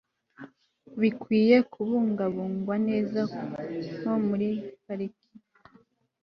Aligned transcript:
bikwiye 1.01 1.57
kubungabungwa 1.71 2.75
neza 2.87 3.19
nko 3.97 4.13
muri 4.27 4.47
parike 4.85 5.29